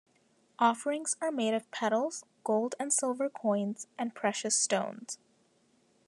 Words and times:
Offerings 0.57 1.15
are 1.21 1.31
made 1.31 1.53
of 1.53 1.69
petals, 1.69 2.25
gold 2.43 2.73
and 2.79 2.91
silver 2.91 3.29
coins, 3.29 3.85
and 3.99 4.15
precious 4.15 4.55
stones. 4.55 5.19